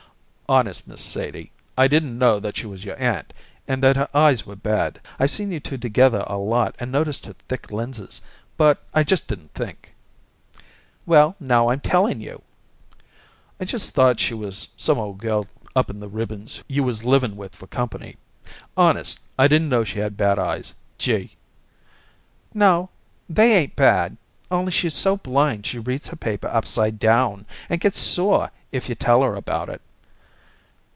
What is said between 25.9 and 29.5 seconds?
her paper upside down and gets sore if you tell her